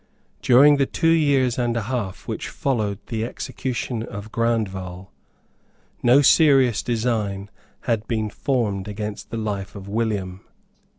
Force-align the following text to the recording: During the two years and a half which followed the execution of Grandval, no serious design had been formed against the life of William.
During 0.41 0.77
the 0.77 0.87
two 0.87 1.11
years 1.11 1.59
and 1.59 1.77
a 1.77 1.83
half 1.83 2.27
which 2.27 2.49
followed 2.49 2.97
the 3.05 3.23
execution 3.23 4.01
of 4.01 4.31
Grandval, 4.31 5.11
no 6.01 6.23
serious 6.23 6.81
design 6.81 7.51
had 7.81 8.07
been 8.07 8.31
formed 8.31 8.87
against 8.87 9.29
the 9.29 9.37
life 9.37 9.75
of 9.75 9.87
William. 9.87 10.41